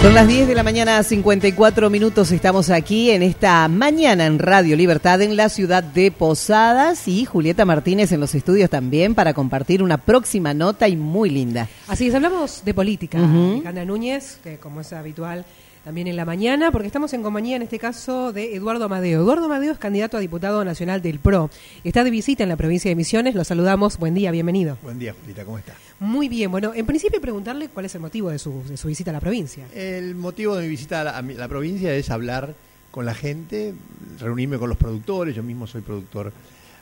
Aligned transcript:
Son 0.00 0.14
las 0.14 0.28
10 0.28 0.46
de 0.46 0.54
la 0.54 0.62
mañana, 0.62 1.02
54 1.02 1.90
minutos. 1.90 2.30
Estamos 2.30 2.70
aquí 2.70 3.10
en 3.10 3.22
esta 3.22 3.66
mañana 3.66 4.26
en 4.26 4.38
Radio 4.38 4.76
Libertad 4.76 5.20
en 5.22 5.36
la 5.36 5.48
ciudad 5.48 5.82
de 5.82 6.12
Posadas 6.12 7.08
y 7.08 7.24
Julieta 7.24 7.64
Martínez 7.64 8.12
en 8.12 8.20
los 8.20 8.34
estudios 8.36 8.70
también 8.70 9.16
para 9.16 9.34
compartir 9.34 9.82
una 9.82 9.98
próxima 9.98 10.54
nota 10.54 10.86
y 10.86 10.96
muy 10.96 11.30
linda. 11.30 11.68
Así 11.88 12.06
es, 12.06 12.14
hablamos 12.14 12.64
de 12.64 12.74
política. 12.74 13.18
Alejandra 13.18 13.84
Núñez, 13.84 14.38
que 14.42 14.58
como 14.58 14.80
es 14.82 14.92
habitual 14.92 15.44
también 15.84 16.06
en 16.06 16.16
la 16.16 16.24
mañana, 16.24 16.70
porque 16.70 16.86
estamos 16.86 17.12
en 17.14 17.22
compañía 17.22 17.56
en 17.56 17.62
este 17.62 17.78
caso 17.78 18.32
de 18.32 18.54
Eduardo 18.54 18.84
Amadeo. 18.84 19.22
Eduardo 19.22 19.46
Amadeo 19.46 19.72
es 19.72 19.78
candidato 19.78 20.16
a 20.16 20.20
diputado 20.20 20.64
nacional 20.64 21.02
del 21.02 21.18
PRO. 21.18 21.50
Está 21.82 22.04
de 22.04 22.10
visita 22.10 22.44
en 22.44 22.50
la 22.50 22.56
provincia 22.56 22.88
de 22.88 22.94
Misiones. 22.94 23.34
Lo 23.34 23.42
saludamos. 23.42 23.98
Buen 23.98 24.14
día, 24.14 24.30
bienvenido. 24.30 24.78
Buen 24.82 24.98
día, 24.98 25.14
Julieta, 25.18 25.44
¿cómo 25.44 25.58
está? 25.58 25.74
Muy 26.00 26.28
bien, 26.28 26.50
bueno, 26.50 26.72
en 26.74 26.86
principio 26.86 27.20
preguntarle 27.20 27.68
cuál 27.68 27.86
es 27.86 27.94
el 27.94 28.00
motivo 28.00 28.30
de 28.30 28.38
su, 28.38 28.62
de 28.68 28.76
su 28.76 28.88
visita 28.88 29.10
a 29.10 29.14
la 29.14 29.20
provincia. 29.20 29.66
El 29.74 30.14
motivo 30.14 30.56
de 30.56 30.62
mi 30.62 30.68
visita 30.68 31.00
a 31.00 31.04
la, 31.04 31.18
a 31.18 31.22
la 31.22 31.48
provincia 31.48 31.92
es 31.94 32.10
hablar 32.10 32.54
con 32.90 33.04
la 33.04 33.14
gente, 33.14 33.74
reunirme 34.18 34.58
con 34.58 34.68
los 34.68 34.78
productores, 34.78 35.34
yo 35.34 35.42
mismo 35.42 35.66
soy 35.66 35.82
productor 35.82 36.32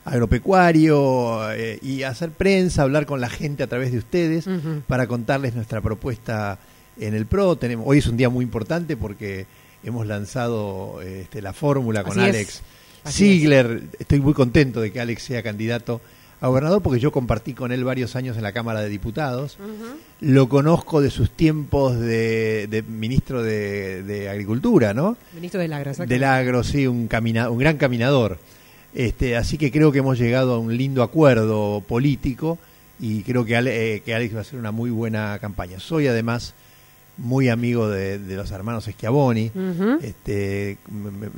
agropecuario 0.06 1.52
eh, 1.52 1.78
y 1.82 2.04
hacer 2.04 2.30
prensa, 2.30 2.82
hablar 2.82 3.06
con 3.06 3.20
la 3.20 3.28
gente 3.28 3.64
a 3.64 3.66
través 3.66 3.90
de 3.90 3.98
ustedes 3.98 4.48
para 4.86 5.08
contarles 5.08 5.54
nuestra 5.54 5.80
propuesta 5.80 6.58
en 6.98 7.14
el 7.14 7.26
PRO. 7.26 7.56
Tenemos, 7.56 7.86
hoy 7.88 7.98
es 7.98 8.06
un 8.06 8.16
día 8.16 8.28
muy 8.28 8.44
importante 8.44 8.96
porque 8.96 9.46
hemos 9.82 10.06
lanzado 10.06 11.02
este, 11.02 11.42
la 11.42 11.52
fórmula 11.52 12.04
con 12.04 12.20
Así. 12.20 12.28
Alex 12.28 12.62
Así 13.02 13.24
Ziegler. 13.24 13.82
Estoy 13.98 14.20
muy 14.20 14.32
contento 14.32 14.80
de 14.80 14.92
que 14.92 15.00
Alex 15.00 15.24
sea 15.24 15.42
candidato 15.42 16.00
a 16.40 16.48
gobernador 16.48 16.82
porque 16.82 17.00
yo 17.00 17.12
compartí 17.12 17.54
con 17.54 17.72
él 17.72 17.82
varios 17.84 18.14
años 18.16 18.36
en 18.36 18.42
la 18.42 18.52
Cámara 18.52 18.80
de 18.82 18.88
Diputados. 18.88 19.56
Lo 20.20 20.48
conozco 20.48 21.00
de 21.00 21.10
sus 21.10 21.30
tiempos 21.30 21.98
de, 21.98 22.66
de 22.68 22.82
ministro 22.82 23.42
de, 23.42 24.02
de 24.02 24.28
Agricultura, 24.28 24.92
¿no? 24.94 25.16
Ministro 25.34 25.60
del 25.60 25.72
Agro, 25.72 25.90
exacto. 25.90 26.12
Del 26.12 26.24
agro, 26.24 26.62
sí, 26.64 26.86
un, 26.86 27.08
camina, 27.08 27.48
un 27.50 27.58
gran 27.58 27.76
caminador. 27.78 28.38
Este, 28.94 29.36
así 29.36 29.58
que 29.58 29.70
creo 29.70 29.92
que 29.92 29.98
hemos 29.98 30.18
llegado 30.18 30.54
a 30.54 30.58
un 30.58 30.76
lindo 30.76 31.02
acuerdo 31.02 31.82
político 31.86 32.58
y 32.98 33.22
creo 33.22 33.44
que, 33.44 33.56
Ale- 33.56 33.96
eh, 33.96 34.00
que 34.00 34.14
Alex 34.14 34.34
va 34.34 34.38
a 34.38 34.42
hacer 34.42 34.58
una 34.58 34.72
muy 34.72 34.90
buena 34.90 35.38
campaña. 35.38 35.80
Soy 35.80 36.06
además 36.06 36.54
muy 37.18 37.48
amigo 37.48 37.88
de, 37.88 38.18
de 38.18 38.36
los 38.36 38.50
hermanos 38.50 38.84
Schiavoni 38.84 39.50
este, 40.02 40.78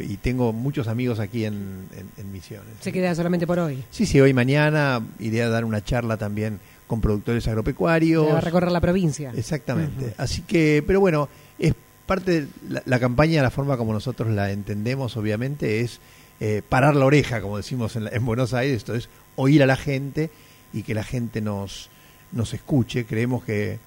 y 0.01 0.17
tengo 0.17 0.53
muchos 0.53 0.89
amigos 0.89 1.19
aquí 1.21 1.45
en, 1.45 1.87
en- 1.97 2.11
en 2.17 2.33
Misiones. 2.33 2.67
Se 2.81 2.93
queda 2.93 3.15
solamente 3.15 3.47
por 3.47 3.59
hoy. 3.59 3.85
Sí, 3.91 4.07
sí, 4.07 4.21
hoy 4.21 4.35
mañana 4.35 5.01
iré 5.21 5.43
a 5.43 5.49
dar 5.49 5.65
una 5.65 5.83
charla 5.85 6.17
también 6.17 6.59
con 6.87 7.01
productores 7.01 7.47
agropecuarios. 7.49 8.27
Se 8.27 8.33
va 8.33 8.39
a 8.39 8.43
recorrer 8.43 8.73
la 8.73 8.81
provincia. 8.81 9.33
Exactamente. 9.37 10.15
Así 10.19 10.43
que, 10.43 10.83
pero 10.87 11.01
bueno, 11.01 11.29
es 11.59 11.75
parte 12.07 12.41
de 12.43 12.49
la, 12.69 12.83
la 12.87 12.99
campaña, 12.99 13.43
la 13.43 13.51
forma 13.51 13.77
como 13.77 13.93
nosotros 13.93 14.29
la 14.31 14.51
entendemos, 14.51 15.17
obviamente, 15.17 15.81
es 15.83 16.01
eh, 16.41 16.63
parar 16.69 16.97
la 16.97 17.05
oreja, 17.05 17.41
como 17.41 17.57
decimos 17.57 17.95
en, 17.97 18.05
la- 18.05 18.11
en 18.11 18.25
Buenos 18.25 18.55
Aires, 18.55 18.79
esto 18.79 18.95
es 18.95 19.09
oír 19.37 19.63
a 19.63 19.67
la 19.67 19.77
gente 19.77 20.31
y 20.73 20.83
que 20.83 20.95
la 20.95 21.05
gente 21.05 21.41
nos, 21.41 21.91
nos 22.33 22.53
escuche. 22.55 23.05
Creemos 23.05 23.45
que 23.45 23.79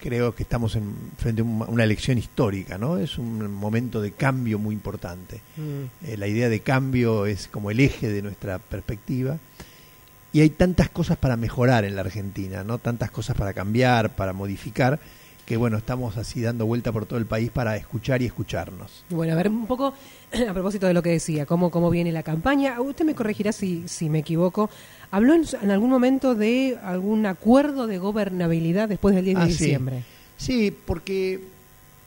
creo 0.00 0.34
que 0.34 0.42
estamos 0.42 0.76
en, 0.76 0.94
frente 1.18 1.42
a 1.42 1.44
un- 1.44 1.64
una 1.68 1.84
elección 1.84 2.18
histórica, 2.18 2.78
¿no? 2.78 2.96
Es 2.98 3.18
un 3.18 3.52
momento 3.54 4.00
de 4.00 4.12
cambio 4.12 4.58
muy 4.58 4.74
importante. 4.74 5.40
Mm. 5.56 6.06
Eh, 6.08 6.16
la 6.16 6.26
idea 6.26 6.48
de 6.48 6.60
cambio 6.60 7.26
es 7.26 7.48
como 7.48 7.70
el 7.70 7.80
eje 7.80 8.08
de 8.08 8.22
nuestra 8.22 8.58
perspectiva. 8.58 9.38
Y 10.32 10.40
hay 10.42 10.50
tantas 10.50 10.88
cosas 10.88 11.18
para 11.18 11.36
mejorar 11.36 11.84
en 11.84 11.96
la 11.96 12.02
Argentina, 12.02 12.62
¿no? 12.62 12.78
Tantas 12.78 13.10
cosas 13.10 13.36
para 13.36 13.52
cambiar, 13.52 14.14
para 14.14 14.32
modificar, 14.32 15.00
que 15.44 15.56
bueno, 15.56 15.76
estamos 15.76 16.16
así 16.16 16.40
dando 16.40 16.66
vuelta 16.66 16.92
por 16.92 17.06
todo 17.06 17.18
el 17.18 17.26
país 17.26 17.50
para 17.50 17.76
escuchar 17.76 18.22
y 18.22 18.26
escucharnos. 18.26 19.04
Bueno, 19.10 19.32
a 19.32 19.36
ver 19.36 19.48
un 19.48 19.66
poco 19.66 19.92
a 20.48 20.52
propósito 20.52 20.86
de 20.86 20.94
lo 20.94 21.02
que 21.02 21.10
decía, 21.10 21.46
cómo, 21.46 21.72
cómo 21.72 21.90
viene 21.90 22.12
la 22.12 22.22
campaña. 22.22 22.80
Usted 22.80 23.04
me 23.04 23.16
corregirá 23.16 23.50
si, 23.50 23.88
si 23.88 24.08
me 24.08 24.20
equivoco. 24.20 24.70
¿Habló 25.10 25.34
en, 25.34 25.44
en 25.62 25.70
algún 25.70 25.90
momento 25.90 26.34
de 26.34 26.78
algún 26.82 27.26
acuerdo 27.26 27.86
de 27.86 27.98
gobernabilidad 27.98 28.88
después 28.88 29.14
del 29.14 29.24
10 29.24 29.36
de 29.36 29.42
Ah, 29.42 29.46
sí. 29.46 29.52
diciembre? 29.52 30.04
Sí, 30.36 30.74
porque, 30.86 31.40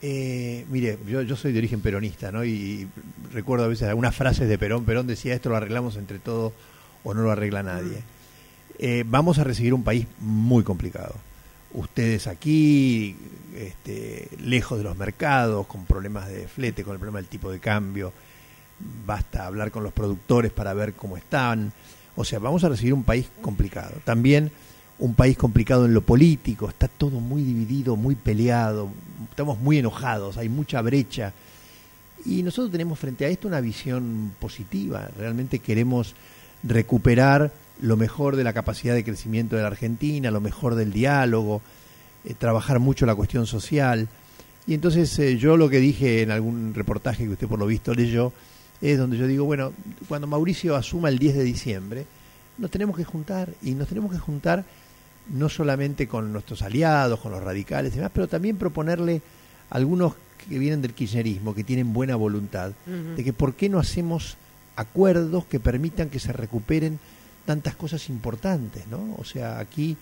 eh, 0.02 0.66
mire, 0.70 0.98
yo, 1.08 1.22
yo 1.22 1.36
soy 1.36 1.52
de 1.52 1.60
origen 1.60 1.82
peronista, 1.82 2.32
¿no? 2.32 2.44
Y 2.46 2.88
recuerdo 3.34 3.66
a 3.66 3.68
veces 3.68 3.88
algunas 3.90 4.16
frases 4.16 4.48
de 4.48 4.58
Perón. 4.58 4.86
Perón 4.86 5.06
decía, 5.08 5.34
esto 5.34 5.50
lo 5.50 5.56
arreglamos 5.58 5.98
entre 5.98 6.20
todos 6.20 6.54
o 7.04 7.14
no 7.14 7.22
lo 7.22 7.32
arregla 7.32 7.62
nadie. 7.62 7.98
Eh, 8.80 9.04
vamos 9.06 9.38
a 9.38 9.44
recibir 9.44 9.74
un 9.74 9.84
país 9.84 10.08
muy 10.20 10.64
complicado. 10.64 11.14
Ustedes 11.74 12.28
aquí, 12.28 13.16
este, 13.56 14.30
lejos 14.40 14.78
de 14.78 14.84
los 14.84 14.98
mercados, 14.98 15.68
con 15.68 15.86
problemas 15.86 16.28
de 16.28 16.48
flete, 16.48 16.84
con 16.84 16.94
el 16.94 17.00
problema 17.00 17.20
del 17.20 17.28
tipo 17.28 17.52
de 17.52 17.60
cambio. 17.60 18.14
Basta 19.06 19.46
hablar 19.46 19.72
con 19.72 19.84
los 19.84 19.94
productores 19.94 20.52
para 20.52 20.74
ver 20.74 20.94
cómo 20.94 21.18
están. 21.18 21.72
O 22.16 22.24
sea, 22.24 22.40
vamos 22.40 22.64
a 22.64 22.70
recibir 22.70 22.94
un 22.94 23.04
país 23.04 23.28
complicado. 23.42 23.94
También 24.04 24.52
un 25.00 25.16
país 25.16 25.38
complicado 25.38 25.86
en 25.86 25.94
lo 25.94 26.02
político, 26.02 26.70
está 26.70 26.88
todo 26.88 27.20
muy 27.20 27.44
dividido, 27.44 27.96
muy 27.96 28.16
peleado, 28.16 28.90
estamos 29.30 29.60
muy 29.60 29.80
enojados, 29.80 30.38
hay 30.38 30.50
mucha 30.50 30.82
brecha. 30.82 31.34
Y 32.26 32.44
nosotros 32.44 32.72
tenemos 32.72 33.00
frente 33.00 33.26
a 33.26 33.28
esto 33.28 33.48
una 33.48 33.60
visión 33.60 34.32
positiva, 34.40 35.10
realmente 35.18 35.60
queremos 35.60 36.16
recuperar 36.64 37.52
lo 37.82 37.98
mejor 37.98 38.36
de 38.36 38.44
la 38.44 38.54
capacidad 38.54 38.94
de 38.94 39.04
crecimiento 39.04 39.56
de 39.56 39.64
la 39.64 39.68
Argentina, 39.68 40.32
lo 40.32 40.40
mejor 40.40 40.76
del 40.76 40.94
diálogo, 40.94 41.62
eh, 42.24 42.34
trabajar 42.34 42.80
mucho 42.80 43.06
la 43.06 43.16
cuestión 43.16 43.46
social. 43.46 44.08
Y 44.66 44.74
entonces 44.74 45.18
eh, 45.20 45.38
yo 45.38 45.58
lo 45.58 45.70
que 45.70 45.80
dije 45.80 46.22
en 46.22 46.32
algún 46.32 46.74
reportaje 46.74 47.26
que 47.26 47.32
usted 47.32 47.48
por 47.48 47.60
lo 47.60 47.66
visto 47.66 47.94
leyó, 47.94 48.32
es 48.82 48.98
donde 48.98 49.18
yo 49.18 49.28
digo, 49.28 49.46
bueno, 49.46 49.74
cuando 50.08 50.28
Mauricio 50.28 50.76
asuma 50.76 51.10
el 51.10 51.20
10 51.20 51.36
de 51.36 51.44
diciembre, 51.44 52.06
nos 52.58 52.70
tenemos 52.70 52.96
que 52.96 53.04
juntar 53.04 53.50
y 53.62 53.72
nos 53.72 53.88
tenemos 53.88 54.12
que 54.12 54.20
juntar 54.20 54.66
no 55.32 55.50
solamente 55.50 56.08
con 56.08 56.34
nuestros 56.34 56.62
aliados, 56.62 57.20
con 57.20 57.32
los 57.32 57.42
radicales 57.42 57.94
y 57.94 57.98
demás, 57.98 58.12
pero 58.14 58.28
también 58.28 58.58
proponerle 58.58 59.22
a 59.70 59.76
algunos 59.78 60.16
que 60.50 60.60
vienen 60.60 60.82
del 60.82 60.94
kirchnerismo, 60.94 61.56
que 61.56 61.64
tienen 61.64 61.94
buena 61.94 62.16
voluntad, 62.16 62.74
de 63.16 63.24
que 63.24 63.32
por 63.32 63.54
qué 63.54 63.70
no 63.70 63.80
hacemos 63.80 64.36
acuerdos 64.76 65.46
que 65.46 65.60
permitan 65.60 66.10
que 66.10 66.20
se 66.20 66.34
recuperen 66.34 67.00
tantas 67.46 67.76
cosas 67.76 68.10
importantes, 68.10 68.88
¿no? 68.88 69.16
O 69.18 69.24
sea, 69.24 69.60
aquí 69.60 69.96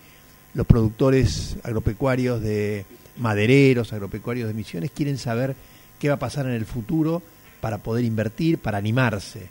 los 0.54 0.66
productores 0.66 1.56
agropecuarios 1.62 2.40
de 2.40 2.84
madereros, 3.18 3.92
agropecuarios 3.92 4.48
de 4.48 4.54
misiones, 4.54 4.90
quieren 4.90 5.18
saber 5.18 5.54
qué 5.98 6.08
va 6.08 6.14
a 6.14 6.18
pasar 6.18 6.46
en 6.46 6.52
el 6.52 6.66
futuro 6.66 7.22
para 7.62 7.78
poder 7.78 8.04
invertir, 8.04 8.58
para 8.58 8.78
animarse. 8.78 9.46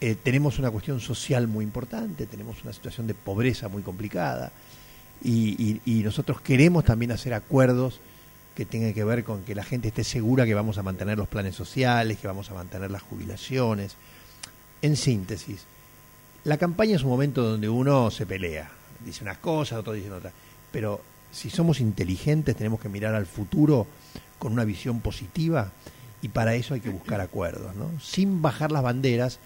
Eh, 0.00 0.16
tenemos 0.22 0.58
una 0.58 0.70
cuestión 0.70 0.98
social 0.98 1.46
muy 1.46 1.62
importante, 1.62 2.24
tenemos 2.26 2.64
una 2.64 2.72
situación 2.72 3.06
de 3.06 3.12
pobreza 3.12 3.68
muy 3.68 3.82
complicada 3.82 4.50
y, 5.22 5.80
y- 5.84 6.02
nosotros 6.02 6.40
queremos 6.40 6.84
también 6.84 7.12
hacer 7.12 7.34
acuerdos 7.34 8.00
que 8.54 8.64
tengan 8.64 8.94
que 8.94 9.04
ver 9.04 9.24
con 9.24 9.42
que 9.44 9.54
la 9.54 9.62
gente 9.62 9.88
esté 9.88 10.04
segura 10.04 10.46
que 10.46 10.54
vamos 10.54 10.78
a 10.78 10.82
mantener 10.82 11.18
los 11.18 11.28
planes 11.28 11.54
sociales, 11.54 12.16
que 12.18 12.26
vamos 12.26 12.50
a 12.50 12.54
mantener 12.54 12.90
las 12.90 13.02
jubilaciones. 13.02 13.96
En 14.80 14.96
síntesis, 14.96 15.64
la 16.44 16.56
campaña 16.56 16.96
es 16.96 17.02
un 17.02 17.10
momento 17.10 17.42
donde 17.42 17.68
uno 17.68 18.10
se 18.10 18.24
pelea, 18.24 18.70
dice 19.04 19.22
unas 19.22 19.38
cosas, 19.38 19.80
otros 19.80 19.96
dicen 19.96 20.12
otras, 20.12 20.32
pero 20.72 21.02
si 21.30 21.50
somos 21.50 21.80
inteligentes 21.80 22.56
tenemos 22.56 22.80
que 22.80 22.88
mirar 22.88 23.14
al 23.14 23.26
futuro 23.26 23.86
con 24.38 24.52
una 24.54 24.64
visión 24.64 25.00
positiva 25.00 25.72
y 26.26 26.28
para 26.28 26.56
eso 26.56 26.74
hay 26.74 26.80
que 26.80 26.90
buscar 26.90 27.20
acuerdos, 27.20 27.76
¿no? 27.76 27.88
Sin 28.00 28.42
bajar 28.42 28.72
las 28.72 28.82
banderas, 28.82 29.38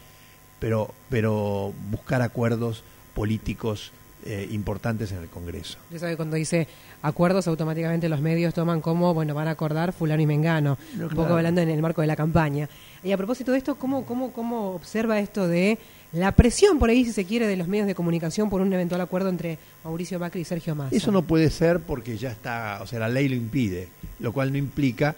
pero, 0.58 0.94
pero 1.10 1.74
buscar 1.90 2.22
acuerdos 2.22 2.82
políticos 3.12 3.92
eh, 4.24 4.48
importantes 4.50 5.12
en 5.12 5.18
el 5.18 5.28
Congreso. 5.28 5.76
Ya 5.90 5.98
sabe, 5.98 6.16
cuando 6.16 6.36
dice 6.36 6.66
acuerdos, 7.02 7.46
automáticamente 7.48 8.08
los 8.08 8.22
medios 8.22 8.54
toman 8.54 8.80
como, 8.80 9.12
bueno, 9.12 9.34
van 9.34 9.48
a 9.48 9.50
acordar 9.50 9.92
fulano 9.92 10.22
y 10.22 10.26
mengano, 10.26 10.78
No, 10.94 11.02
un 11.02 11.08
claro. 11.10 11.22
poco 11.22 11.34
hablando 11.34 11.60
en 11.60 11.68
el 11.68 11.82
marco 11.82 12.00
de 12.00 12.06
la 12.06 12.16
campaña. 12.16 12.66
Y 13.04 13.12
a 13.12 13.18
propósito 13.18 13.52
de 13.52 13.58
esto, 13.58 13.74
¿cómo, 13.74 14.06
cómo, 14.06 14.32
¿cómo 14.32 14.70
observa 14.70 15.20
esto 15.20 15.48
de 15.48 15.78
la 16.12 16.32
presión, 16.32 16.78
por 16.78 16.88
ahí, 16.88 17.04
si 17.04 17.12
se 17.12 17.26
quiere, 17.26 17.46
de 17.46 17.58
los 17.58 17.68
medios 17.68 17.86
de 17.86 17.94
comunicación 17.94 18.48
por 18.48 18.62
un 18.62 18.72
eventual 18.72 19.02
acuerdo 19.02 19.28
entre 19.28 19.58
Mauricio 19.84 20.18
Macri 20.18 20.40
y 20.40 20.44
Sergio 20.46 20.74
Massa? 20.74 20.96
Eso 20.96 21.12
no 21.12 21.20
puede 21.20 21.50
ser 21.50 21.80
porque 21.80 22.16
ya 22.16 22.30
está, 22.30 22.78
o 22.80 22.86
sea, 22.86 23.00
la 23.00 23.08
ley 23.10 23.28
lo 23.28 23.34
impide, 23.34 23.88
lo 24.18 24.32
cual 24.32 24.50
no 24.50 24.56
implica 24.56 25.14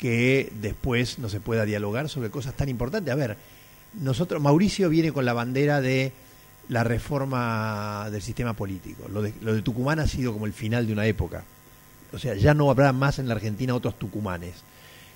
que 0.00 0.50
después 0.62 1.18
no 1.18 1.28
se 1.28 1.40
pueda 1.40 1.66
dialogar 1.66 2.08
sobre 2.08 2.30
cosas 2.30 2.54
tan 2.54 2.70
importantes. 2.70 3.12
A 3.12 3.16
ver, 3.16 3.36
nosotros, 4.00 4.40
Mauricio 4.40 4.88
viene 4.88 5.12
con 5.12 5.26
la 5.26 5.34
bandera 5.34 5.82
de 5.82 6.12
la 6.70 6.84
reforma 6.84 8.08
del 8.10 8.22
sistema 8.22 8.54
político. 8.54 9.08
Lo 9.12 9.20
de, 9.20 9.34
lo 9.42 9.54
de 9.54 9.60
Tucumán 9.60 10.00
ha 10.00 10.06
sido 10.06 10.32
como 10.32 10.46
el 10.46 10.54
final 10.54 10.86
de 10.86 10.94
una 10.94 11.04
época. 11.04 11.44
O 12.14 12.18
sea, 12.18 12.34
ya 12.34 12.54
no 12.54 12.70
habrá 12.70 12.94
más 12.94 13.18
en 13.18 13.28
la 13.28 13.34
Argentina 13.34 13.74
otros 13.74 13.98
tucumanes. 13.98 14.54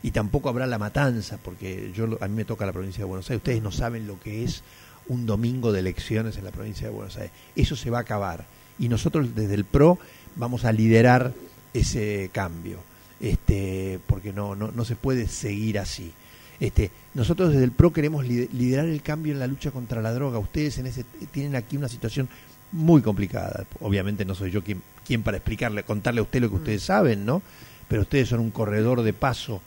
Y 0.03 0.11
tampoco 0.11 0.51
habrá 0.51 0.67
la 0.67 0.79
matanza, 0.79 1.39
porque 1.43 1.91
yo 1.97 2.19
a 2.21 2.29
mí 2.29 2.35
me 2.35 2.45
toca 2.45 2.67
la 2.67 2.73
provincia 2.75 2.99
de 2.99 3.09
Buenos 3.09 3.31
Aires. 3.31 3.41
Ustedes 3.41 3.63
no 3.63 3.73
saben 3.73 4.07
lo 4.07 4.21
que 4.21 4.45
es 4.45 4.63
un 5.09 5.25
domingo 5.25 5.73
de 5.73 5.81
elecciones 5.81 6.37
en 6.37 6.45
la 6.45 6.51
provincia 6.51 6.89
de 6.89 6.93
Buenos 6.93 7.17
Aires. 7.17 7.33
Eso 7.57 7.75
se 7.75 7.89
va 7.89 7.99
a 7.99 8.03
acabar. 8.03 8.45
Y 8.79 8.91
nosotros 8.91 9.35
desde 9.35 9.55
el 9.55 9.65
PRO 9.65 9.99
vamos 10.37 10.67
a 10.67 10.73
liderar 10.73 11.33
ese 11.73 12.29
cambio. 12.35 12.81
Este, 13.21 14.01
porque 14.07 14.33
no, 14.33 14.55
no, 14.55 14.71
no 14.71 14.85
se 14.85 14.97
puede 14.97 15.29
seguir 15.29 15.79
así. 15.79 16.13
Este, 16.61 16.91
nosotros 17.15 17.53
desde 17.53 17.65
el 17.65 17.73
PRO 17.73 17.93
queremos 17.93 18.27
liderar 18.27 18.87
el 18.87 19.03
cambio 19.03 19.33
en 19.33 19.39
la 19.39 19.47
lucha 19.47 19.71
contra 19.71 20.01
la 20.01 20.13
droga. 20.13 20.39
Ustedes 20.39 20.79
en 20.79 20.87
ese, 20.87 21.05
tienen 21.31 21.57
aquí 21.57 21.77
una 21.77 21.89
situación 21.89 22.29
muy 22.73 23.03
complicada. 23.03 23.65
Obviamente 23.81 24.25
no 24.25 24.35
soy 24.35 24.51
yo 24.51 24.63
quien, 24.63 24.83
quien 25.07 25.23
para 25.23 25.37
explicarle, 25.37 25.83
contarle 25.85 26.21
a 26.21 26.25
usted 26.25 26.41
lo 26.41 26.49
que 26.49 26.57
ustedes 26.57 26.83
mm. 26.83 26.87
saben, 26.87 27.25
¿no? 27.27 27.43
Pero 27.89 28.03
ustedes 28.03 28.29
son 28.29 28.41
un 28.41 28.51
corredor 28.51 29.03
de 29.03 29.13
paso 29.13 29.61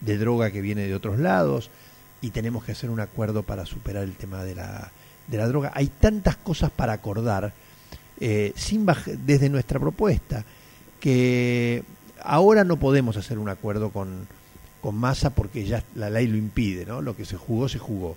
de 0.00 0.18
droga 0.18 0.50
que 0.50 0.60
viene 0.60 0.86
de 0.86 0.94
otros 0.94 1.18
lados 1.18 1.70
y 2.20 2.30
tenemos 2.30 2.64
que 2.64 2.72
hacer 2.72 2.90
un 2.90 3.00
acuerdo 3.00 3.42
para 3.42 3.66
superar 3.66 4.04
el 4.04 4.14
tema 4.14 4.44
de 4.44 4.54
la, 4.54 4.90
de 5.26 5.38
la 5.38 5.48
droga. 5.48 5.72
Hay 5.74 5.88
tantas 5.88 6.36
cosas 6.36 6.70
para 6.70 6.92
acordar 6.92 7.52
eh, 8.20 8.52
sin 8.54 8.86
desde 9.26 9.48
nuestra 9.48 9.80
propuesta 9.80 10.44
que 11.00 11.82
ahora 12.24 12.64
no 12.64 12.78
podemos 12.78 13.16
hacer 13.16 13.38
un 13.38 13.48
acuerdo 13.48 13.90
con, 13.90 14.26
con 14.80 14.96
masa 14.96 15.30
porque 15.30 15.64
ya 15.64 15.84
la 15.94 16.10
ley 16.10 16.26
lo 16.26 16.36
impide, 16.36 16.84
¿no? 16.86 17.00
Lo 17.02 17.16
que 17.16 17.24
se 17.24 17.36
jugó, 17.36 17.68
se 17.68 17.78
jugó. 17.78 18.16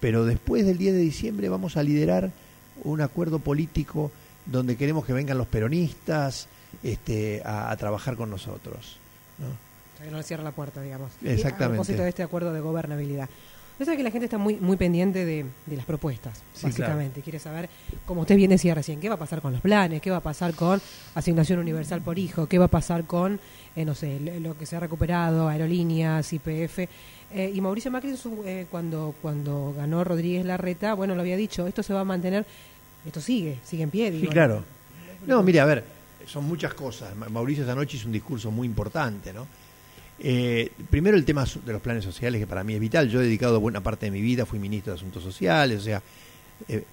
Pero 0.00 0.24
después 0.24 0.66
del 0.66 0.78
10 0.78 0.94
de 0.94 1.00
diciembre 1.00 1.48
vamos 1.48 1.76
a 1.76 1.82
liderar 1.82 2.30
un 2.82 3.00
acuerdo 3.00 3.38
político 3.38 4.10
donde 4.46 4.76
queremos 4.76 5.04
que 5.04 5.12
vengan 5.12 5.38
los 5.38 5.46
peronistas 5.46 6.48
este, 6.82 7.42
a, 7.44 7.74
trabajar 7.76 8.16
con 8.16 8.30
nosotros. 8.30 8.98
¿no? 9.38 9.46
Que 10.04 10.10
no 10.10 10.18
le 10.18 10.22
cierra 10.22 10.42
la 10.42 10.52
puerta, 10.52 10.82
digamos. 10.82 11.12
Exactamente. 11.22 11.64
a 11.64 11.68
propósito 11.68 12.02
de 12.02 12.08
este 12.08 12.22
acuerdo 12.22 12.52
de 12.52 12.60
gobernabilidad. 12.60 13.28
Yo 13.78 13.84
sé 13.84 13.96
que 13.96 14.04
la 14.04 14.10
gente 14.12 14.26
está 14.26 14.38
muy 14.38 14.54
muy 14.56 14.76
pendiente 14.76 15.24
de, 15.24 15.44
las 15.66 15.84
propuestas, 15.84 16.42
básicamente. 16.62 17.22
Quiere 17.22 17.40
saber, 17.40 17.68
como 18.06 18.20
usted 18.20 18.36
bien 18.36 18.50
decía 18.50 18.74
recién, 18.74 19.00
qué 19.00 19.08
va 19.08 19.16
a 19.16 19.18
pasar 19.18 19.40
con 19.40 19.52
los 19.52 19.60
planes, 19.60 20.00
qué 20.00 20.10
va 20.10 20.18
a 20.18 20.22
pasar 20.22 20.54
con 20.54 20.80
asignación 21.14 21.58
universal 21.58 22.00
por 22.00 22.18
hijo, 22.18 22.46
qué 22.46 22.58
va 22.58 22.66
a 22.66 22.68
pasar 22.68 23.04
con, 23.04 23.40
eh, 23.74 23.84
no 23.84 23.96
sé, 23.96 24.20
lo 24.20 24.56
que 24.56 24.66
se 24.66 24.76
ha 24.76 24.80
recuperado, 24.80 25.48
aerolíneas, 25.48 26.32
IPF. 26.32 26.78
Eh, 27.32 27.50
y 27.52 27.60
Mauricio 27.60 27.90
Macri, 27.90 28.14
eh, 28.44 28.66
cuando, 28.70 29.12
cuando 29.20 29.74
ganó 29.76 30.04
Rodríguez 30.04 30.44
Larreta, 30.44 30.94
bueno, 30.94 31.16
lo 31.16 31.22
había 31.22 31.36
dicho, 31.36 31.66
esto 31.66 31.82
se 31.82 31.92
va 31.92 32.00
a 32.00 32.04
mantener, 32.04 32.46
esto 33.04 33.20
sigue, 33.20 33.58
sigue 33.64 33.82
en 33.82 33.90
pie. 33.90 34.12
Digo, 34.12 34.26
sí, 34.26 34.30
claro. 34.30 34.62
No, 35.26 35.42
mire, 35.42 35.58
a 35.58 35.64
ver, 35.64 35.84
son 36.26 36.44
muchas 36.44 36.74
cosas. 36.74 37.12
Mauricio 37.16 37.64
esa 37.64 37.74
noche 37.74 37.96
hizo 37.96 38.06
un 38.06 38.12
discurso 38.12 38.52
muy 38.52 38.68
importante, 38.68 39.32
¿no? 39.32 39.48
Eh, 40.20 40.70
primero 40.90 41.16
el 41.16 41.24
tema 41.24 41.44
de 41.44 41.72
los 41.72 41.82
planes 41.82 42.04
sociales, 42.04 42.40
que 42.40 42.46
para 42.46 42.64
mí 42.64 42.74
es 42.74 42.80
vital. 42.80 43.08
Yo 43.08 43.20
he 43.20 43.24
dedicado 43.24 43.60
buena 43.60 43.82
parte 43.82 44.06
de 44.06 44.12
mi 44.12 44.20
vida, 44.20 44.46
fui 44.46 44.58
ministro 44.58 44.92
de 44.92 44.98
Asuntos 44.98 45.22
Sociales, 45.22 45.80
o 45.80 45.84
sea, 45.84 46.02
eh, 46.68 46.84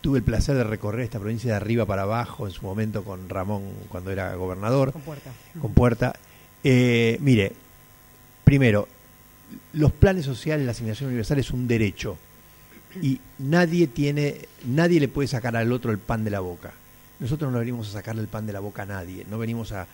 tuve 0.00 0.18
el 0.18 0.24
placer 0.24 0.56
de 0.56 0.64
recorrer 0.64 1.02
esta 1.02 1.18
provincia 1.18 1.50
de 1.50 1.56
arriba 1.56 1.86
para 1.86 2.02
abajo 2.02 2.46
en 2.46 2.52
su 2.52 2.62
momento 2.62 3.04
con 3.04 3.28
Ramón 3.28 3.64
cuando 3.88 4.10
era 4.10 4.34
gobernador. 4.34 4.92
Con 4.92 5.02
Puerta. 5.02 5.30
Con 5.60 5.72
Puerta. 5.74 6.14
Eh, 6.64 7.18
mire, 7.20 7.52
primero, 8.44 8.88
los 9.74 9.92
planes 9.92 10.24
sociales, 10.24 10.64
la 10.64 10.72
asignación 10.72 11.08
universal 11.08 11.38
es 11.38 11.50
un 11.50 11.68
derecho 11.68 12.16
y 13.00 13.20
nadie 13.38 13.86
tiene, 13.86 14.48
nadie 14.66 15.00
le 15.00 15.08
puede 15.08 15.28
sacar 15.28 15.56
al 15.56 15.72
otro 15.72 15.90
el 15.90 15.98
pan 15.98 16.24
de 16.24 16.30
la 16.30 16.40
boca. 16.40 16.72
Nosotros 17.20 17.52
no 17.52 17.58
venimos 17.58 17.88
a 17.88 17.92
sacarle 17.92 18.22
el 18.22 18.28
pan 18.28 18.46
de 18.46 18.52
la 18.52 18.60
boca 18.60 18.82
a 18.82 18.86
nadie, 18.86 19.24
no 19.30 19.38
venimos 19.38 19.72
a, 19.72 19.86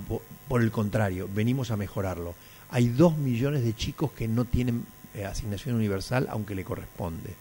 por 0.00 0.62
el 0.62 0.70
contrario, 0.70 1.28
venimos 1.32 1.70
a 1.70 1.76
mejorarlo. 1.76 2.34
Hay 2.70 2.88
dos 2.88 3.16
millones 3.16 3.64
de 3.64 3.74
chicos 3.74 4.12
que 4.12 4.28
no 4.28 4.44
tienen 4.44 4.84
eh, 5.14 5.24
asignación 5.24 5.76
universal, 5.76 6.26
aunque 6.30 6.54
le 6.54 6.64
corresponde. 6.64 7.34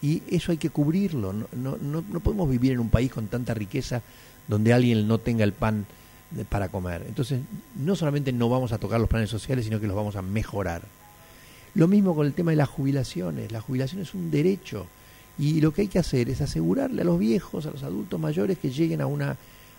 Y 0.00 0.22
eso 0.28 0.50
hay 0.50 0.58
que 0.58 0.70
cubrirlo. 0.70 1.32
No, 1.32 1.46
no, 1.52 1.76
no, 1.80 2.20
podemos 2.20 2.50
vivir 2.50 2.72
en 2.72 2.80
un 2.80 2.90
país 2.90 3.12
con 3.12 3.28
tanta 3.28 3.54
riqueza 3.54 4.02
donde 4.48 4.72
alguien 4.72 5.06
no 5.06 5.18
tenga 5.18 5.44
el 5.44 5.52
pan 5.52 5.86
para 6.48 6.68
comer. 6.68 7.04
Entonces, 7.06 7.40
no 7.76 7.94
solamente 7.94 8.32
no 8.32 8.48
vamos 8.48 8.72
a 8.72 8.78
tocar 8.78 8.98
los 8.98 9.08
planes 9.08 9.30
sociales, 9.30 9.64
sino 9.64 9.78
que 9.78 9.86
los 9.86 9.94
vamos 9.94 10.16
a 10.16 10.22
mejorar. 10.22 10.82
Lo 11.74 11.86
mismo 11.86 12.16
con 12.16 12.26
el 12.26 12.34
tema 12.34 12.50
de 12.50 12.56
las 12.56 12.68
jubilaciones. 12.68 13.52
La 13.52 13.60
jubilación 13.60 14.02
es 14.02 14.14
un 14.14 14.32
derecho. 14.32 14.88
Y 15.38 15.60
lo 15.60 15.72
que 15.72 15.82
hay 15.82 15.88
que 15.88 16.00
hacer 16.00 16.28
es 16.28 16.40
asegurarle 16.40 17.02
a 17.02 17.04
los 17.04 17.18
viejos, 17.20 17.66
a 17.66 17.70
los 17.70 17.84
adultos 17.84 18.18
mayores, 18.18 18.58
que 18.58 18.70
lleguen 18.70 19.00
a 19.00 19.06
una 19.06 19.36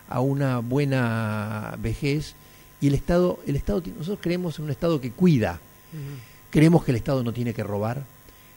a 0.10 0.20
una 0.20 0.60
buena 0.60 1.76
vejez 1.80 2.36
y 2.82 2.88
el 2.88 2.96
Estado, 2.96 3.40
el 3.48 3.56
Estado 3.56 3.82
nosotros 3.98 4.20
creemos 4.22 4.60
en 4.60 4.66
un 4.66 4.72
Estado 4.72 5.00
que 5.00 5.12
cuida, 5.12 5.62
creemos 6.50 6.84
que 6.84 6.92
el 6.92 6.98
Estado 6.98 7.24
no 7.24 7.32
tiene 7.32 7.54
que 7.54 7.64
robar, 7.64 8.04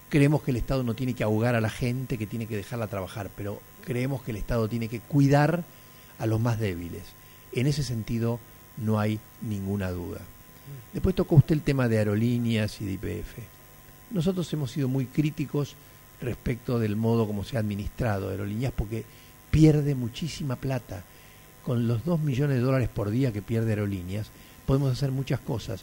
creemos 0.09 0.43
que 0.43 0.51
el 0.51 0.57
Estado 0.57 0.83
no 0.83 0.95
tiene 0.95 1.15
que 1.15 1.23
ahogar 1.23 1.55
a 1.55 1.61
la 1.61 1.71
gente, 1.71 2.19
que 2.19 2.27
tiene 2.27 2.47
que 2.47 2.57
dejarla 2.57 2.89
trabajar, 2.89 3.31
pero 3.37 3.61
creemos 3.85 4.23
que 4.23 4.33
el 4.33 4.39
Estado 4.39 4.69
tiene 4.69 4.89
que 4.89 5.01
cuidar 5.01 5.63
a 6.19 6.27
los 6.27 6.41
más 6.41 6.59
débiles. 6.59 7.03
En 7.53 7.67
ese 7.67 7.85
sentido 7.85 8.41
no 8.77 8.99
hay 8.99 9.21
ninguna 9.43 9.91
duda. 9.91 10.21
Después 10.93 11.15
tocó 11.15 11.37
usted 11.37 11.55
el 11.55 11.63
tema 11.63 11.89
de 11.89 11.99
aerolíneas 11.99 12.81
y 12.81 12.85
de 12.85 12.93
IPF. 12.95 13.39
Nosotros 14.11 14.53
hemos 14.53 14.73
sido 14.73 14.89
muy 14.89 15.07
críticos 15.07 15.77
respecto 16.21 16.79
del 16.79 16.97
modo 16.97 17.27
como 17.27 17.45
se 17.45 17.57
ha 17.57 17.61
administrado 17.61 18.31
aerolíneas 18.31 18.73
porque 18.75 19.05
pierde 19.51 19.95
muchísima 19.95 20.57
plata 20.57 21.05
con 21.67 21.89
los 21.89 22.05
2 22.05 22.21
millones 22.21 22.59
de 22.59 22.63
dólares 22.63 22.89
por 22.89 23.11
día 23.11 23.33
que 23.33 23.43
pierde 23.43 23.71
Aerolíneas, 23.71 24.29
podemos 24.67 24.93
hacer 24.93 25.11
muchas 25.11 25.41
cosas. 25.41 25.83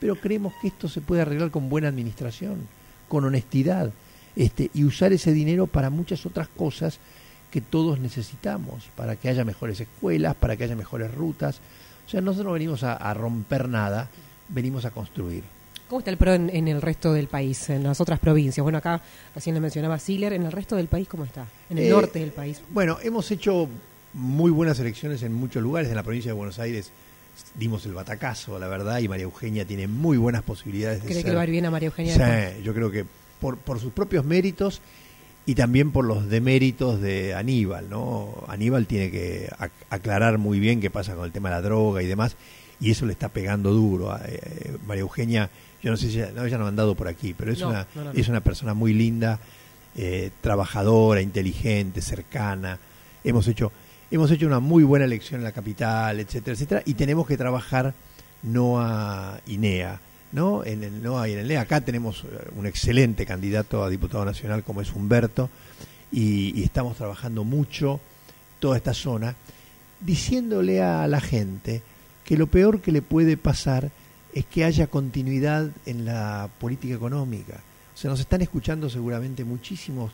Pero 0.00 0.16
creemos 0.16 0.54
que 0.62 0.68
esto 0.68 0.88
se 0.88 1.02
puede 1.02 1.20
arreglar 1.20 1.50
con 1.50 1.68
buena 1.68 1.88
administración, 1.88 2.66
con 3.10 3.26
honestidad, 3.26 3.92
este, 4.34 4.70
y 4.72 4.84
usar 4.84 5.12
ese 5.12 5.32
dinero 5.34 5.66
para 5.66 5.90
muchas 5.90 6.24
otras 6.24 6.48
cosas 6.48 6.98
que 7.50 7.60
todos 7.60 8.00
necesitamos, 8.00 8.88
para 8.96 9.16
que 9.16 9.28
haya 9.28 9.44
mejores 9.44 9.78
escuelas, 9.80 10.34
para 10.34 10.56
que 10.56 10.64
haya 10.64 10.76
mejores 10.76 11.14
rutas. 11.14 11.60
O 12.06 12.08
sea, 12.08 12.22
nosotros 12.22 12.46
no 12.46 12.52
venimos 12.52 12.82
a, 12.82 13.12
romper 13.12 13.68
nada, 13.68 14.08
venimos 14.48 14.86
a 14.86 14.92
construir. 14.92 15.44
¿Cómo 15.90 15.98
está 15.98 16.10
el 16.10 16.16
PRO 16.16 16.34
en, 16.34 16.68
el 16.68 16.80
resto 16.80 17.12
del 17.12 17.28
país, 17.28 17.68
en 17.68 17.82
las 17.82 18.00
otras 18.00 18.18
provincias? 18.18 18.62
Bueno, 18.62 18.78
acá 18.78 19.02
recién 19.34 19.54
le 19.54 19.60
mencionaba 19.60 19.98
Siller, 19.98 20.32
¿en 20.32 20.44
el 20.44 20.52
resto 20.52 20.76
del 20.76 20.88
país 20.88 21.06
cómo 21.06 21.24
está? 21.24 21.46
¿En 21.68 21.78
el 21.78 21.84
eh, 21.84 21.90
norte 21.90 22.18
del 22.18 22.32
país? 22.32 22.62
Bueno, 22.70 22.98
hemos 23.02 23.30
hecho 23.30 23.68
muy 24.14 24.50
buenas 24.50 24.78
elecciones 24.80 25.22
en 25.22 25.32
muchos 25.32 25.62
lugares. 25.62 25.88
En 25.90 25.96
la 25.96 26.02
provincia 26.02 26.30
de 26.30 26.36
Buenos 26.36 26.58
Aires 26.58 26.92
dimos 27.54 27.86
el 27.86 27.94
batacazo, 27.94 28.58
la 28.58 28.68
verdad, 28.68 28.98
y 28.98 29.08
María 29.08 29.24
Eugenia 29.24 29.64
tiene 29.64 29.86
muy 29.86 30.16
buenas 30.16 30.42
posibilidades 30.42 31.02
de 31.02 31.08
¿Cree 31.08 31.24
que 31.24 31.34
va 31.34 31.42
a 31.42 31.44
ir 31.44 31.50
bien 31.50 31.66
a 31.66 31.70
María 31.70 31.86
Eugenia? 31.86 32.14
Sí, 32.14 32.62
yo 32.62 32.74
creo 32.74 32.90
que 32.90 33.04
por, 33.40 33.58
por 33.58 33.78
sus 33.78 33.92
propios 33.92 34.24
méritos 34.24 34.80
y 35.46 35.54
también 35.54 35.92
por 35.92 36.04
los 36.04 36.28
deméritos 36.28 37.00
de 37.00 37.34
Aníbal, 37.34 37.88
¿no? 37.88 38.44
Aníbal 38.48 38.86
tiene 38.86 39.10
que 39.10 39.50
aclarar 39.88 40.36
muy 40.36 40.60
bien 40.60 40.80
qué 40.80 40.90
pasa 40.90 41.14
con 41.14 41.24
el 41.24 41.32
tema 41.32 41.48
de 41.48 41.54
la 41.54 41.62
droga 41.62 42.02
y 42.02 42.06
demás, 42.06 42.36
y 42.80 42.90
eso 42.90 43.06
le 43.06 43.12
está 43.12 43.28
pegando 43.30 43.72
duro. 43.72 44.12
a 44.12 44.20
eh, 44.26 44.76
María 44.86 45.00
Eugenia, 45.02 45.48
yo 45.82 45.90
no 45.90 45.96
sé 45.96 46.10
si 46.10 46.18
no, 46.34 46.44
ella 46.44 46.58
no 46.58 46.66
ha 46.66 46.68
andado 46.68 46.94
por 46.94 47.08
aquí, 47.08 47.34
pero 47.34 47.52
es, 47.52 47.62
una, 47.62 47.86
es 48.14 48.28
una 48.28 48.40
persona 48.40 48.74
muy 48.74 48.92
linda, 48.92 49.38
eh, 49.96 50.30
trabajadora, 50.40 51.22
inteligente, 51.22 52.02
cercana. 52.02 52.78
Hemos 53.24 53.48
hecho 53.48 53.72
hemos 54.10 54.30
hecho 54.30 54.46
una 54.46 54.60
muy 54.60 54.84
buena 54.84 55.04
elección 55.04 55.40
en 55.40 55.44
la 55.44 55.52
capital, 55.52 56.20
etcétera, 56.20 56.54
etcétera, 56.54 56.82
y 56.84 56.94
tenemos 56.94 57.26
que 57.26 57.36
trabajar 57.36 57.94
no 58.42 58.80
a 58.80 59.40
INEA, 59.46 60.00
¿no? 60.32 60.64
En 60.64 60.84
el 60.84 61.02
NOA 61.02 61.28
y 61.28 61.32
en 61.32 61.38
el 61.40 61.48
NEA. 61.48 61.62
Acá 61.62 61.80
tenemos 61.80 62.24
eh, 62.24 62.48
un 62.56 62.66
excelente 62.66 63.26
candidato 63.26 63.82
a 63.82 63.90
diputado 63.90 64.24
nacional 64.24 64.62
como 64.62 64.80
es 64.80 64.92
Humberto, 64.92 65.50
y, 66.10 66.62
estamos 66.62 66.96
trabajando 66.96 67.44
mucho 67.44 68.00
toda 68.60 68.76
esta 68.76 68.94
zona, 68.94 69.36
diciéndole 70.00 70.82
a 70.82 71.06
la 71.06 71.20
gente 71.20 71.82
que 72.24 72.36
lo 72.36 72.46
peor 72.46 72.80
que 72.80 72.92
le 72.92 73.02
puede 73.02 73.36
pasar 73.36 73.90
es 74.34 74.44
que 74.46 74.64
haya 74.64 74.86
continuidad 74.86 75.70
en 75.86 76.04
la 76.04 76.48
política 76.58 76.94
económica. 76.94 77.60
O 77.94 77.96
sea, 77.96 78.10
nos 78.10 78.20
están 78.20 78.42
escuchando 78.42 78.88
seguramente 78.88 79.44
muchísimas 79.44 80.12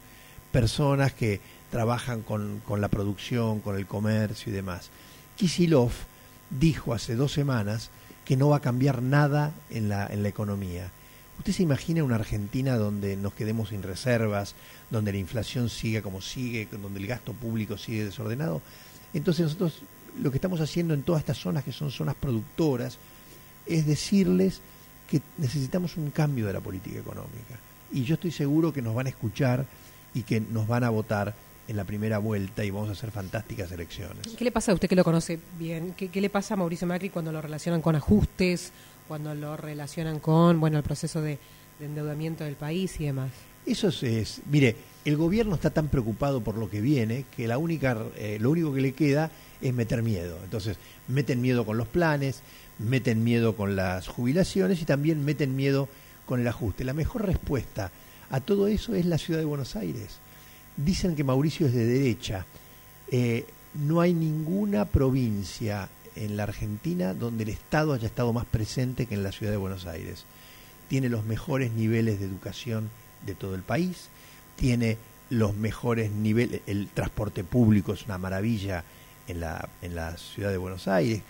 personas 0.51 1.13
que 1.13 1.41
trabajan 1.75 2.23
con, 2.23 2.63
con 2.65 2.81
la 2.81 2.87
producción, 2.87 3.59
con 3.59 3.77
el 3.77 3.85
comercio 3.85 4.53
y 4.53 4.55
demás. 4.55 4.91
Kisilov 5.35 5.91
dijo 6.49 6.95
hace 6.95 7.17
dos 7.17 7.33
semanas 7.33 7.91
que 8.25 8.37
no 8.37 8.51
va 8.51 8.59
a 8.59 8.61
cambiar 8.61 9.03
nada 9.03 9.53
en 9.71 9.89
la, 9.89 10.07
en 10.07 10.23
la 10.23 10.29
economía. 10.29 10.93
¿Usted 11.37 11.53
se 11.53 11.65
imagina 11.65 12.05
una 12.05 12.15
Argentina 12.15 12.77
donde 12.77 13.17
nos 13.17 13.35
quedemos 13.35 13.71
sin 13.71 13.83
reservas, 13.83 14.55
donde 14.89 15.11
la 15.11 15.19
inflación 15.19 15.69
siga 15.69 16.01
como 16.01 16.21
sigue, 16.21 16.69
donde 16.81 17.01
el 17.01 17.09
gasto 17.09 17.33
público 17.33 17.77
sigue 17.77 18.05
desordenado? 18.05 18.63
Entonces 19.13 19.47
nosotros 19.47 19.83
lo 20.23 20.31
que 20.31 20.37
estamos 20.37 20.61
haciendo 20.61 20.95
en 20.95 21.03
todas 21.03 21.23
estas 21.23 21.39
zonas 21.39 21.65
que 21.65 21.73
son 21.73 21.91
zonas 21.91 22.15
productoras 22.15 22.99
es 23.67 23.85
decirles 23.85 24.61
que 25.11 25.23
necesitamos 25.39 25.97
un 25.97 26.13
cambio 26.13 26.47
de 26.47 26.53
la 26.53 26.61
política 26.61 27.01
económica. 27.01 27.59
Y 27.93 28.05
yo 28.05 28.15
estoy 28.15 28.31
seguro 28.31 28.73
que 28.73 28.81
nos 28.81 28.95
van 28.95 29.07
a 29.07 29.11
escuchar 29.11 29.67
y 30.15 30.23
que 30.23 30.41
nos 30.41 30.69
van 30.69 30.85
a 30.85 30.91
votar 30.91 31.35
en 31.67 31.77
la 31.77 31.85
primera 31.85 32.19
vuelta 32.19 32.65
y 32.65 32.71
vamos 32.71 32.89
a 32.91 32.93
hacer 32.93 33.11
fantásticas 33.11 33.71
elecciones. 33.73 34.29
¿Qué 34.37 34.45
le 34.45 34.53
pasa 34.53 34.73
a 34.73 34.75
usted 34.75 34.89
que 34.89 34.97
lo 34.97 35.05
conoce 35.05 35.39
bien? 35.59 35.95
¿Qué, 35.97 36.21
le 36.21 36.31
pasa 36.31 36.55
a 36.55 36.57
Mauricio 36.57 36.87
Macri 36.87 37.11
cuando 37.11 37.33
lo 37.33 37.41
relacionan 37.41 37.81
con 37.81 37.97
ajustes, 37.97 38.73
cuando 39.09 39.35
lo 39.35 39.57
relacionan 39.57 40.21
con 40.21 40.61
bueno 40.61 40.79
el 40.79 40.85
proceso 40.85 41.21
de, 41.23 41.39
endeudamiento 41.81 42.45
del 42.45 42.57
país 42.57 43.01
y 43.01 43.07
demás? 43.07 43.31
Eso 43.67 43.89
es, 43.89 44.43
mire, 44.51 44.77
el 45.07 45.17
gobierno 45.17 45.55
está 45.55 45.71
tan 45.71 45.89
preocupado 45.89 46.43
por 46.43 46.57
lo 46.57 46.69
que 46.69 46.83
viene 46.83 47.25
que 47.35 47.49
la 47.49 47.57
única, 47.57 47.97
eh, 48.17 48.37
lo 48.41 48.51
único 48.51 48.75
que 48.75 48.83
le 48.83 48.93
queda 48.93 49.31
es 49.63 49.73
meter 49.73 50.03
miedo. 50.03 50.39
Entonces, 50.45 50.77
meten 51.09 51.41
miedo 51.41 51.65
con 51.65 51.79
los 51.79 51.89
planes, 51.89 52.43
meten 52.79 53.25
miedo 53.25 53.57
con 53.57 53.75
las 53.75 54.07
jubilaciones 54.07 54.83
y 54.83 54.85
también 54.85 55.25
meten 55.25 55.57
miedo 55.57 55.89
con 56.27 56.41
el 56.41 56.49
ajuste. 56.49 56.85
La 56.85 56.93
mejor 56.93 57.27
respuesta 57.27 57.91
a 58.31 58.41
todo 58.41 58.67
eso 58.69 58.95
es 58.95 59.07
la 59.07 59.19
ciudad 59.19 59.41
de 59.41 59.47
Buenos 59.47 59.77
Aires. 59.77 60.19
Dicen 60.77 61.15
que 61.15 61.25
Mauricio 61.25 61.67
es 61.67 61.75
de 61.75 61.87
derecha. 61.87 62.47
Eh, 63.11 63.47
no 63.75 64.01
hay 64.01 64.15
ninguna 64.15 64.85
provincia 64.85 65.89
en 66.17 66.37
la 66.37 66.45
Argentina 66.45 67.15
donde 67.15 67.45
el 67.45 67.51
Estado 67.51 67.93
haya 67.93 68.07
estado 68.07 68.33
más 68.33 68.45
presente 68.45 69.07
que 69.07 69.15
en 69.15 69.23
la 69.23 69.33
ciudad 69.33 69.53
de 69.53 69.59
Buenos 69.59 69.87
Aires. 69.87 70.25
Tiene 70.89 71.09
los 71.09 71.25
mejores 71.25 71.73
niveles 71.73 72.21
de 72.21 72.27
educación 72.27 72.91
de 73.27 73.35
todo 73.35 73.55
el 73.55 73.63
país, 73.63 74.09
tiene 74.57 74.99
los 75.31 75.57
mejores 75.57 76.13
niveles, 76.13 76.61
el 76.67 76.89
transporte 76.89 77.43
público 77.43 77.93
es 77.93 78.05
una 78.05 78.19
maravilla 78.19 78.85
en 79.27 79.41
la, 79.41 79.69
en 79.83 79.95
la 79.95 80.17
ciudad 80.17 80.51
de 80.51 80.59
Buenos 80.59 80.87
Aires. 80.87 81.23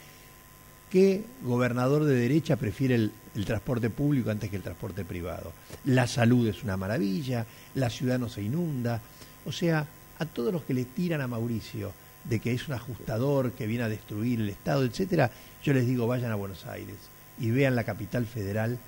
¿Qué 0.90 1.24
gobernador 1.42 2.04
de 2.04 2.14
derecha 2.14 2.56
prefiere 2.56 2.94
el, 2.96 3.12
el 3.34 3.44
transporte 3.44 3.90
público 3.90 4.30
antes 4.30 4.50
que 4.50 4.56
el 4.56 4.62
transporte 4.62 5.04
privado? 5.04 5.52
La 5.84 6.06
salud 6.06 6.46
es 6.46 6.62
una 6.62 6.76
maravilla, 6.76 7.46
la 7.74 7.90
ciudad 7.90 8.18
no 8.18 8.28
se 8.28 8.42
inunda. 8.42 9.00
O 9.46 9.52
sea, 9.52 9.86
a 10.18 10.24
todos 10.26 10.52
los 10.52 10.62
que 10.62 10.74
le 10.74 10.84
tiran 10.84 11.20
a 11.20 11.28
Mauricio 11.28 11.92
de 12.24 12.40
que 12.40 12.52
es 12.52 12.68
un 12.68 12.74
ajustador 12.74 13.52
que 13.52 13.66
viene 13.66 13.84
a 13.84 13.88
destruir 13.88 14.40
el 14.40 14.48
Estado, 14.48 14.84
etcétera, 14.84 15.30
yo 15.62 15.72
les 15.72 15.86
digo 15.86 16.06
vayan 16.06 16.32
a 16.32 16.36
Buenos 16.36 16.66
Aires 16.66 16.96
y 17.38 17.50
vean 17.50 17.74
la 17.74 17.84
capital 17.84 18.26
federal 18.26 18.78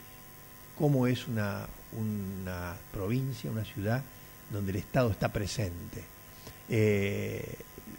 cómo 0.79 1.07
es 1.07 1.27
una, 1.27 1.67
una 1.93 2.77
provincia, 2.93 3.51
una 3.51 3.65
ciudad 3.65 4.03
donde 4.51 4.73
el 4.73 4.79
Estado 4.79 5.11
está 5.11 5.33
presente. 5.33 6.05
Eh, 6.69 7.57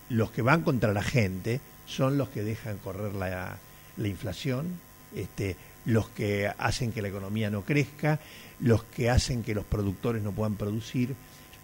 los 0.09 0.31
que 0.31 0.41
van 0.41 0.63
contra 0.63 0.93
la 0.93 1.03
gente 1.03 1.59
son 1.85 2.17
los 2.17 2.29
que 2.29 2.43
dejan 2.43 2.77
correr 2.77 3.13
la, 3.13 3.57
la 3.97 4.07
inflación, 4.07 4.79
este, 5.15 5.55
los 5.85 6.09
que 6.09 6.51
hacen 6.57 6.91
que 6.91 7.01
la 7.01 7.07
economía 7.07 7.49
no 7.49 7.63
crezca, 7.63 8.19
los 8.59 8.83
que 8.83 9.09
hacen 9.09 9.43
que 9.43 9.55
los 9.55 9.65
productores 9.65 10.21
no 10.21 10.31
puedan 10.31 10.55
producir, 10.55 11.15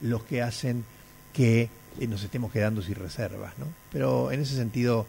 los 0.01 0.23
que 0.23 0.41
hacen 0.41 0.85
que 1.33 1.69
eh, 1.99 2.07
nos 2.07 2.23
estemos 2.23 2.51
quedando 2.51 2.81
sin 2.81 2.95
reservas. 2.95 3.53
¿no? 3.57 3.65
Pero 3.91 4.31
en 4.31 4.41
ese 4.41 4.55
sentido, 4.55 5.05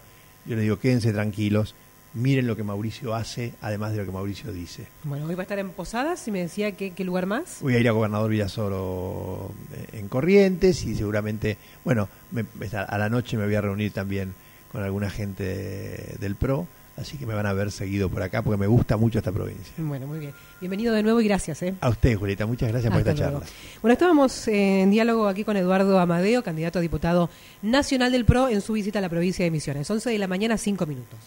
yo 0.47 0.57
les 0.57 0.63
digo, 0.63 0.79
quédense 0.79 1.13
tranquilos, 1.13 1.75
miren 2.15 2.47
lo 2.47 2.57
que 2.57 2.63
Mauricio 2.63 3.15
hace, 3.15 3.55
además 3.61 3.93
de 3.93 3.99
lo 3.99 4.07
que 4.07 4.13
Mauricio 4.13 4.53
dice. 4.53 4.87
Bueno, 5.03 5.27
hoy 5.27 5.35
va 5.35 5.43
a 5.43 5.45
estar 5.45 5.59
en 5.59 5.71
Posadas 5.71 6.27
y 6.29 6.31
me 6.31 6.41
decía 6.41 6.73
que, 6.73 6.93
qué 6.93 7.05
lugar 7.05 7.27
más. 7.27 7.59
Voy 7.61 7.75
a 7.75 7.79
ir 7.79 7.89
a 7.89 7.93
Gobernador 7.93 8.31
Villasoro 8.31 9.53
eh, 9.75 9.99
en 9.99 10.09
Corrientes 10.09 10.85
y 10.85 10.95
seguramente, 10.95 11.59
bueno, 11.85 12.09
me, 12.31 12.45
a 12.73 12.99
la 12.99 13.09
noche 13.09 13.37
me 13.37 13.45
voy 13.45 13.55
a 13.55 13.61
reunir 13.61 13.93
también 13.93 14.35
con 14.71 14.83
alguna 14.83 15.11
gente 15.11 16.17
del 16.19 16.37
PRO 16.37 16.67
Así 16.97 17.19
que 17.19 17.27
me 17.27 17.35
van 17.35 17.47
a 17.47 17.53
ver 17.53 17.73
seguido 17.73 18.09
por 18.09 18.23
acá 18.23 18.43
porque 18.43 18.57
me 18.57 18.67
gusta 18.67 18.97
mucho 18.97 19.19
esta 19.19 19.33
provincia. 19.33 19.73
Bueno, 19.79 20.07
muy 20.07 20.21
bien. 20.21 20.33
Bienvenido 20.61 20.95
de 20.95 21.03
nuevo 21.03 21.21
y 21.21 21.25
gracias. 21.25 21.63
¿eh? 21.63 21.75
A 21.81 21.89
usted, 21.89 22.17
Julieta. 22.17 22.47
Muchas 22.47 22.69
gracias 22.71 22.93
por 22.93 23.01
esta 23.01 23.15
charla. 23.15 23.41
Bueno, 23.83 23.93
estábamos 23.93 24.47
en 24.49 24.91
diálogo 24.91 25.27
aquí 25.27 25.45
con 25.45 25.57
Eduardo 25.57 25.99
Amadeo, 25.99 26.45
candidato 26.45 26.79
a 26.79 26.83
diputado 26.83 27.31
nacional 27.63 28.13
del 28.13 28.25
PRO 28.25 28.49
en 28.49 28.61
su 28.61 28.75
visita 28.75 29.01
a 29.01 29.03
la 29.03 29.09
provincia 29.09 29.45
de 29.45 29.51
Misiones. 29.51 29.91
11 29.91 30.11
de 30.11 30.19
la 30.19 30.29
mañana, 30.29 30.57
5 30.57 30.87
minutos. 30.87 31.19